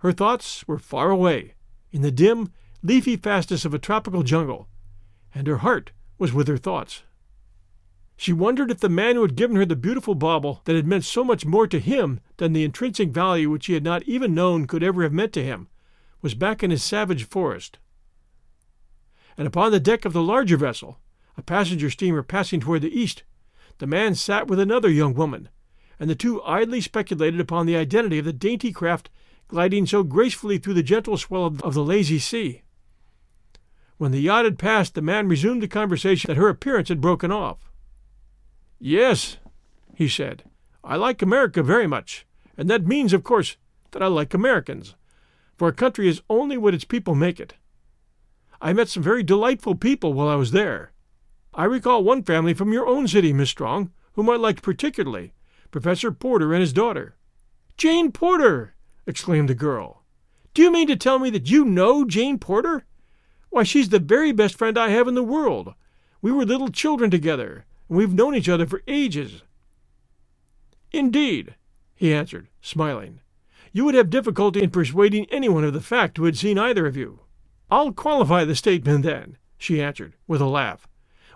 [0.00, 1.54] Her thoughts were far away,
[1.90, 2.52] in the dim,
[2.82, 4.68] leafy fastness of a tropical jungle,
[5.34, 7.02] and her heart was with her thoughts.
[8.16, 11.04] She wondered if the man who had given her the beautiful bauble that had meant
[11.04, 14.66] so much more to him than the intrinsic value which he had not even known
[14.66, 15.68] could ever have meant to him
[16.20, 17.78] was back in his savage forest.
[19.36, 21.00] And upon the deck of the larger vessel,
[21.36, 23.24] a passenger steamer passing toward the east,
[23.78, 25.48] the man sat with another young woman,
[25.98, 29.10] and the two idly speculated upon the identity of the dainty craft
[29.48, 32.62] gliding so gracefully through the gentle swell of, the lazy sea.
[33.98, 37.30] When the yacht had passed, the man resumed the conversation that her appearance had broken
[37.30, 37.70] off.
[38.84, 39.36] Yes,
[39.94, 40.42] he said,
[40.82, 42.26] I like America very much,
[42.58, 43.56] and that means, of course,
[43.92, 44.96] that I like Americans,
[45.56, 47.54] for a country is only what its people make it.
[48.60, 50.90] I met some very delightful people while I was there.
[51.54, 55.32] I recall one family from your own city, Miss Strong, whom I liked particularly
[55.70, 57.14] Professor Porter and his daughter.
[57.76, 58.74] Jane Porter!
[59.06, 60.02] exclaimed the girl.
[60.54, 62.84] Do you mean to tell me that you know Jane Porter?
[63.50, 65.72] Why, she's the very best friend I have in the world.
[66.20, 69.42] We were little children together, we've known each other for ages.
[70.92, 71.54] Indeed,
[71.94, 73.20] he answered, smiling.
[73.72, 76.96] You would have difficulty in persuading anyone of the fact who had seen either of
[76.96, 77.20] you.
[77.70, 80.86] I'll qualify the statement then, she answered, with a laugh.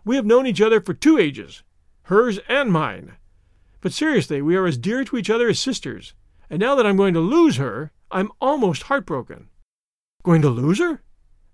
[0.05, 1.63] We have known each other for two ages,
[2.03, 3.17] hers and mine.
[3.81, 6.15] But seriously, we are as dear to each other as sisters,
[6.51, 9.49] and now that I'm going to lose her, I'm almost heartbroken.
[10.23, 11.03] Going to lose her?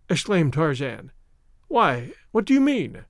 [0.09, 1.13] exclaimed Tarzan.
[1.69, 3.05] Why, what do you mean?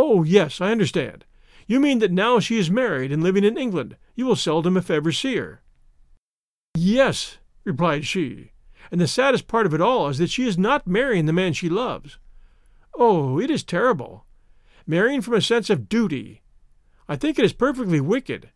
[0.00, 1.24] Oh, yes, I understand.
[1.66, 4.92] You mean that now she is married and living in England, you will seldom if
[4.92, 5.60] ever see her.
[6.76, 8.52] Yes, replied she,
[8.92, 11.52] and the saddest part of it all is that she is not marrying the man
[11.52, 12.16] she loves.
[12.96, 14.24] Oh, it is terrible.
[14.86, 16.42] Marrying from a sense of duty.
[17.08, 18.50] I think it is perfectly wicked.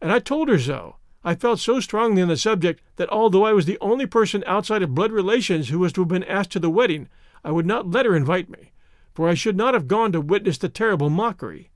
[0.00, 0.96] And I told her so.
[1.22, 4.80] I felt so strongly on the subject that although I was the only person outside
[4.80, 7.10] of blood relations who was to have been asked to the wedding,
[7.44, 8.72] I would not let her invite me,
[9.18, 11.72] for I should not have gone to witness the terrible mockery.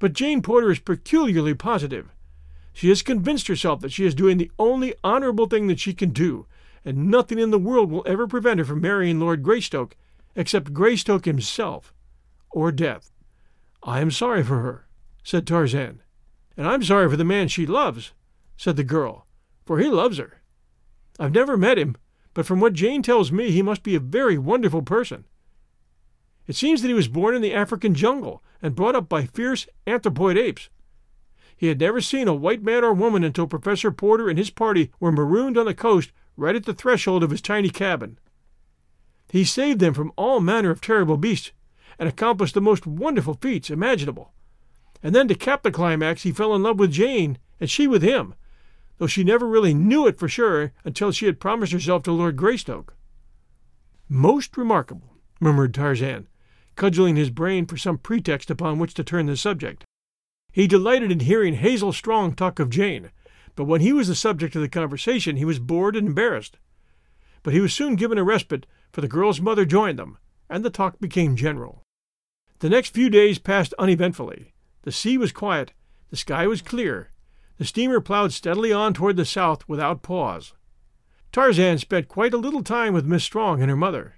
[0.00, 2.08] But Jane Porter is peculiarly positive.
[2.72, 6.10] She has convinced herself that she is doing the only honorable thing that she can
[6.10, 6.46] do,
[6.84, 9.94] and nothing in the world will ever prevent her from marrying Lord Greystoke,
[10.34, 11.94] except Greystoke himself,
[12.50, 13.12] or death.
[13.84, 14.88] I am sorry for her,
[15.22, 16.02] said Tarzan.
[16.56, 18.10] And I'm sorry for the man she loves,
[18.56, 19.28] said the girl,
[19.64, 20.42] for he loves her.
[21.16, 21.94] I've never met him,
[22.34, 25.26] but from what Jane tells me, he must be a very wonderful person.
[26.46, 29.66] It seems that he was born in the African jungle and brought up by fierce
[29.86, 30.68] anthropoid apes.
[31.56, 34.90] He had never seen a white man or woman until Professor Porter and his party
[35.00, 38.18] were marooned on the coast right at the threshold of his tiny cabin.
[39.30, 41.52] He saved them from all manner of terrible beasts
[41.98, 44.32] and accomplished the most wonderful feats imaginable.
[45.02, 48.02] And then to cap the climax, he fell in love with Jane, and she with
[48.02, 48.34] him,
[48.98, 52.36] though she never really knew it for sure until she had promised herself to Lord
[52.36, 52.94] Greystoke.
[54.08, 56.26] Most remarkable, murmured Tarzan,
[56.76, 59.84] cudgeling his brain for some pretext upon which to turn the subject.
[60.52, 63.10] He delighted in hearing Hazel Strong talk of Jane,
[63.56, 66.58] but when he was the subject of the conversation, he was bored and embarrassed.
[67.42, 70.70] But he was soon given a respite, for the girl's mother joined them, and the
[70.70, 71.82] talk became general.
[72.60, 74.54] The next few days passed uneventfully.
[74.82, 75.72] The sea was quiet,
[76.10, 77.10] the sky was clear,
[77.56, 80.54] the steamer plowed steadily on toward the south without pause.
[81.32, 84.16] Tarzan spent quite a little time with Miss Strong and her mother.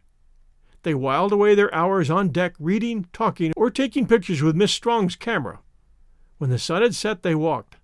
[0.86, 5.16] They whiled away their hours on deck reading, talking, or taking pictures with Miss Strong's
[5.16, 5.58] camera.
[6.38, 7.74] When the sun had set, they walked.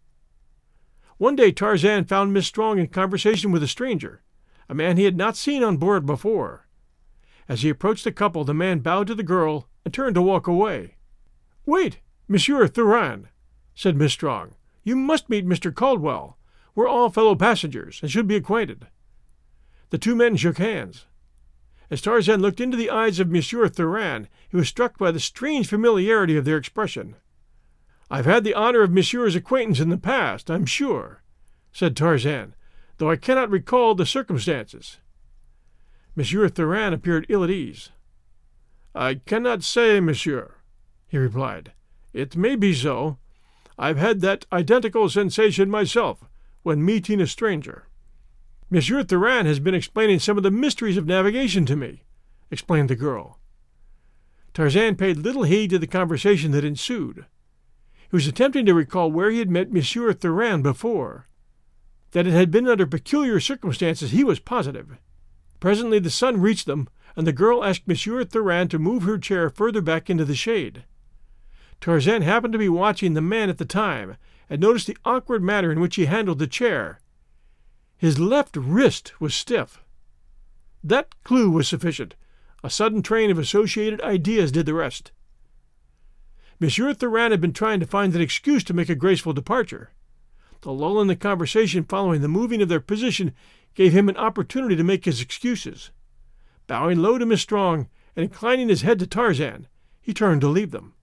[1.19, 4.23] One day Tarzan found Miss Strong in conversation with a stranger,
[4.69, 6.69] a man he had not seen on board before.
[7.49, 10.47] As he approached the couple, the man bowed to the girl and turned to walk
[10.47, 10.95] away.
[11.67, 13.27] Wait, Monsieur Thuran,
[13.75, 14.55] said Miss Strong.
[14.85, 15.75] You must meet Mr.
[15.75, 16.39] Caldwell.
[16.77, 18.87] We're all fellow passengers and should be acquainted.
[19.91, 21.07] The two men shook hands.
[21.93, 25.69] As Tarzan looked into the eyes of Monsieur Thuran, he was struck by the strange
[25.69, 27.17] familiarity of their expression.
[28.11, 31.23] I've had the honor of Monsieur's acquaintance in the past, I'm sure,
[31.71, 32.55] said Tarzan,
[32.97, 35.01] though I cannot recall the circumstances.
[36.17, 37.91] Monsieur Thuran appeared ill at ease.
[38.95, 40.55] I cannot say, monsieur,
[41.09, 41.73] he replied.
[42.15, 43.19] It may be so.
[43.79, 46.25] I've had that identical sensation myself
[46.63, 47.87] when meeting a stranger.
[48.73, 52.05] Monsieur Thuran has been explaining some of the mysteries of navigation to me,
[52.51, 53.39] explained the girl.
[54.55, 57.27] Tarzan paid little heed to the conversation that ensued.
[58.11, 61.27] He was attempting to recall where he had met Monsieur Thuran before.
[62.13, 64.97] That it had been under peculiar circumstances he was positive.
[65.61, 69.51] Presently the sun reached them, and the girl asked Monsieur Thuran to move her chair
[69.51, 70.85] further back into the shade.
[71.83, 74.17] Tarzan happened to be watching the man at the time
[74.49, 77.01] and noticed the awkward manner in which he handled the chair.
[78.03, 79.81] His left wrist was stiff.
[80.83, 82.17] That clue was sufficient.
[82.65, 85.13] A sudden train of associated ideas did the rest.
[86.59, 89.93] Monsieur Thuran had been trying to find an excuse to make a graceful departure.
[90.63, 93.35] The lull in the conversation following the moving of their position
[93.77, 95.93] gave him an opportunity to make his excuses.
[96.67, 99.69] Bowing low to Miss Strong and inclining his head to Tarzan,
[100.01, 100.95] he turned to leave them.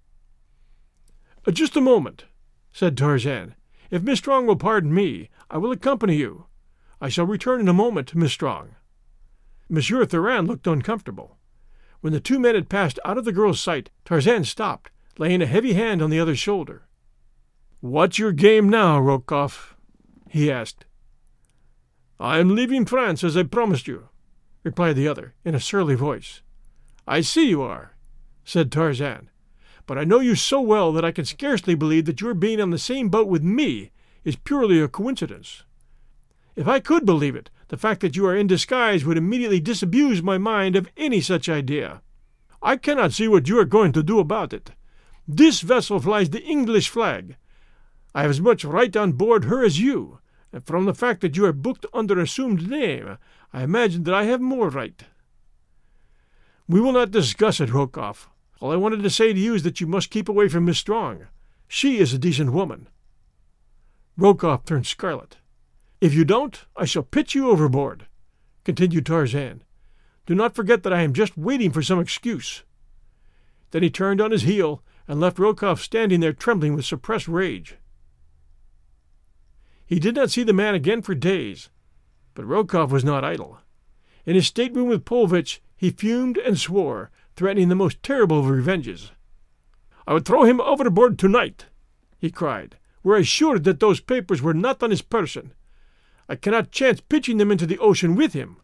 [1.47, 2.25] Uh, just a moment,
[2.73, 3.55] said Tarzan.
[3.89, 6.47] If Miss Strong will pardon me, I will accompany you.
[7.01, 8.75] I shall return in a moment, Miss Strong.
[9.69, 11.37] Monsieur Thuran looked uncomfortable.
[12.01, 15.45] When the two men had passed out of the girl's sight, Tarzan stopped, laying a
[15.45, 16.87] heavy hand on the other's shoulder.
[17.81, 19.75] What's your game now, Rokoff?
[20.29, 20.85] he asked.
[22.19, 24.09] I am leaving France as I promised you,
[24.63, 26.41] replied the other in a surly voice.
[27.07, 27.95] I see you are,
[28.43, 29.29] said Tarzan,
[29.85, 32.71] but I know you so well that I can scarcely believe that your being on
[32.71, 33.91] the same boat with me
[34.25, 35.63] is purely a coincidence.
[36.59, 40.21] If I could believe it, the fact that you are in disguise would immediately disabuse
[40.21, 42.01] my mind of any such idea.
[42.61, 44.71] I cannot see what you are going to do about it.
[45.25, 47.37] This vessel flies the English flag.
[48.13, 50.19] I have as much right on board her as you,
[50.51, 53.17] and from the fact that you are booked under assumed name,
[53.53, 55.01] I imagine that I have more right.
[56.67, 58.27] We will not discuss it, Rokoff.
[58.59, 60.77] All I wanted to say to you is that you must keep away from Miss
[60.77, 61.27] Strong.
[61.69, 62.89] She is a decent woman.
[64.17, 65.37] Rokoff turned scarlet.
[66.01, 68.07] If you don't, I shall pitch you overboard,
[68.63, 69.63] continued Tarzan.
[70.25, 72.63] Do not forget that I am just waiting for some excuse.
[73.71, 77.75] Then he turned on his heel and left Rokoff standing there trembling with suppressed rage.
[79.85, 81.69] He did not see the man again for days,
[82.33, 83.59] but Rokoff was not idle.
[84.25, 89.11] In his stateroom with Paulvitch, he fumed and swore, threatening the most terrible of revenges.
[90.07, 91.65] I would throw him overboard tonight,
[92.17, 95.53] he cried, were I sure that those papers were not on his person.
[96.29, 98.57] I cannot chance pitching them into the ocean with him.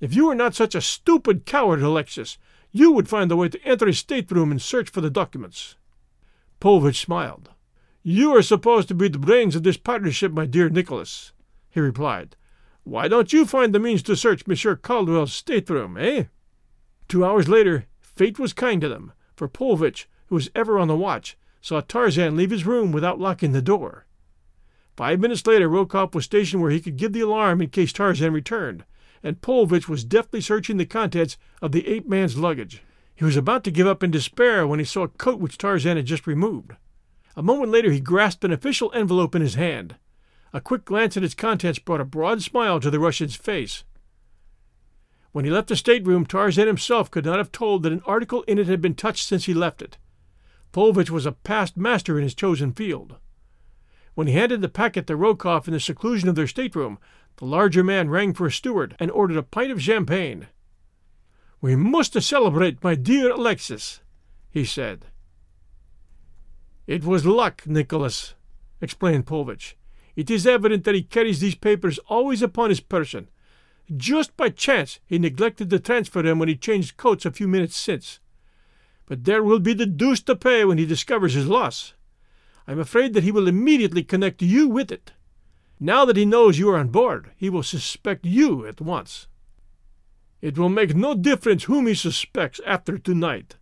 [0.00, 2.38] If you were not such a stupid coward, Alexis,
[2.72, 5.76] you would find a way to enter his stateroom and search for the documents.
[6.60, 7.50] Paulvitch smiled.
[8.02, 11.32] You are supposed to be the brains of this partnership, my dear Nicholas,
[11.68, 12.36] he replied.
[12.84, 16.24] Why don't you find the means to search Monsieur Caldwell's stateroom, eh?
[17.06, 20.96] Two hours later, fate was kind to them, for Paulvitch, who was ever on the
[20.96, 24.06] watch, saw Tarzan leave his room without locking the door.
[24.96, 28.32] Five minutes later, Rokoff was stationed where he could give the alarm in case Tarzan
[28.32, 28.84] returned,
[29.22, 32.82] and Paulvitch was deftly searching the contents of the ape man's luggage.
[33.14, 35.96] He was about to give up in despair when he saw a coat which Tarzan
[35.96, 36.72] had just removed.
[37.36, 39.96] A moment later he grasped an official envelope in his hand.
[40.52, 43.84] A quick glance at its contents brought a broad smile to the Russian's face.
[45.32, 48.58] When he left the stateroom, Tarzan himself could not have told that an article in
[48.58, 49.96] it had been touched since he left it.
[50.72, 53.16] Paulvitch was a past master in his chosen field.
[54.14, 56.98] When he handed the packet to Rokoff in the seclusion of their stateroom,
[57.36, 60.48] the larger man rang for a steward and ordered a pint of champagne.
[61.60, 64.00] We must celebrate, my dear Alexis,
[64.50, 65.06] he said.
[66.86, 68.34] It was luck, Nicholas,
[68.80, 69.76] explained Paulvitch.
[70.14, 73.28] It is evident that he carries these papers always upon his person.
[73.96, 77.76] Just by chance he neglected to transfer them when he changed coats a few minutes
[77.76, 78.20] since.
[79.06, 81.94] But there will be the deuce to pay when he discovers his loss.
[82.66, 85.12] I am afraid that he will immediately connect you with it.
[85.80, 89.26] Now that he knows you are on board, he will suspect you at once.
[90.40, 93.56] It will make no difference whom he suspects after tonight,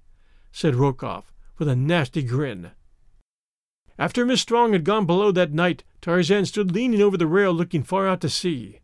[0.53, 2.73] said Rokoff, with a nasty grin.
[3.99, 7.83] After Miss Strong had gone below that night, Tarzan stood leaning over the rail looking
[7.83, 8.81] far out to sea.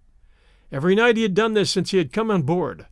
[0.70, 2.86] Every night he had done this since he had come on board.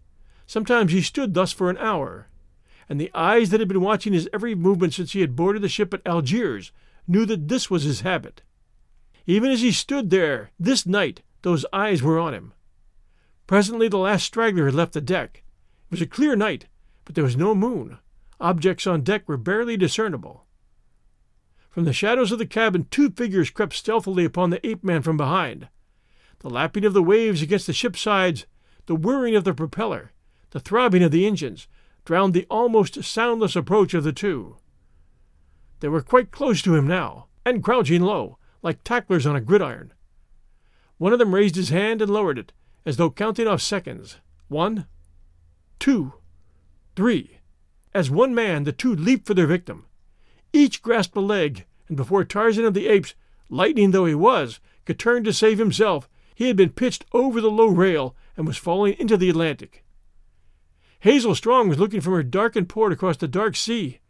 [0.46, 2.28] Sometimes he stood thus for an hour,
[2.88, 5.68] and the eyes that had been watching his every movement since he had boarded the
[5.68, 6.72] ship at Algiers
[7.06, 8.42] knew that this was his habit.
[9.26, 12.52] Even as he stood there this night, those eyes were on him.
[13.46, 15.42] Presently the last straggler had left the deck.
[15.86, 16.66] It was a clear night,
[17.04, 17.98] but there was no moon.
[18.40, 20.46] Objects on deck were barely discernible.
[21.70, 25.16] From the shadows of the cabin, two figures crept stealthily upon the ape man from
[25.16, 25.68] behind.
[26.38, 28.46] The lapping of the waves against the ship's sides,
[28.86, 30.12] the whirring of the propeller,
[30.50, 31.66] the throbbing of the engines,
[32.04, 34.56] drowned the almost soundless approach of the two.
[35.80, 39.92] They were quite close to him now, and crouching low, like tacklers on a gridiron.
[40.98, 42.52] One of them raised his hand and lowered it,
[42.86, 44.18] as though counting off seconds.
[44.48, 44.86] One,
[45.78, 46.14] two,
[46.96, 47.38] three.
[47.92, 49.86] As one man, the two leaped for their victim.
[50.52, 53.14] Each grasped a leg, and before Tarzan of the Apes,
[53.48, 57.50] lightning though he was, could turn to save himself, he had been pitched over the
[57.50, 59.84] low rail and was falling into the Atlantic.
[61.00, 64.00] Hazel Strong was looking from her darkened port across the dark sea.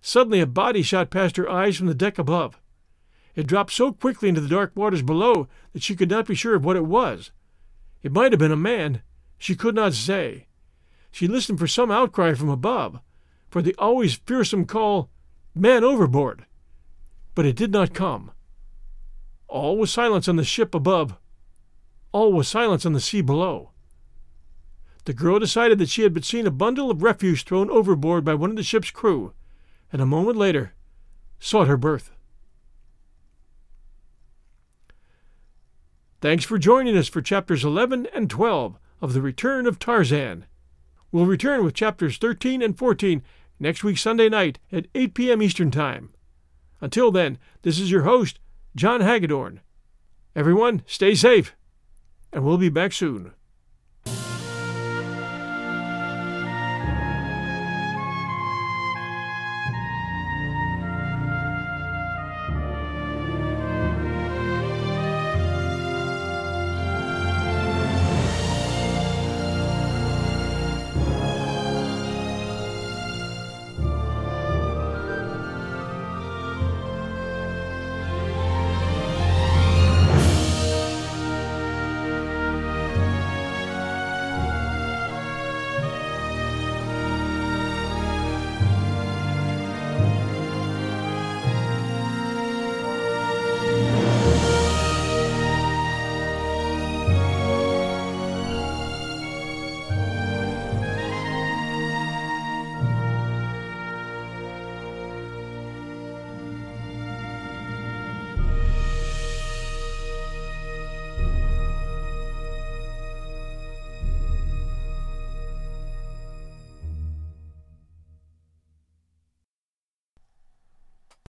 [0.00, 2.60] Suddenly, a body shot past her eyes from the deck above.
[3.34, 6.54] It dropped so quickly into the dark waters below that she could not be sure
[6.54, 7.30] of what it was.
[8.02, 9.02] It might have been a man.
[9.38, 10.46] She could not say.
[11.10, 13.00] She listened for some outcry from above,
[13.50, 15.10] for the always fearsome call,
[15.54, 16.44] Man overboard!
[17.34, 18.32] But it did not come.
[19.48, 21.16] All was silence on the ship above.
[22.12, 23.70] All was silence on the sea below.
[25.04, 28.34] The girl decided that she had but seen a bundle of refuse thrown overboard by
[28.34, 29.32] one of the ship's crew,
[29.92, 30.74] and a moment later
[31.38, 32.10] sought her berth.
[36.20, 40.46] Thanks for joining us for chapters 11 and 12 of The Return of Tarzan.
[41.12, 43.22] We'll return with chapters 13 and 14
[43.60, 45.42] next week, Sunday night at 8 p.m.
[45.42, 46.10] Eastern Time.
[46.80, 48.38] Until then, this is your host,
[48.74, 49.60] John Hagedorn.
[50.34, 51.54] Everyone, stay safe,
[52.32, 53.32] and we'll be back soon.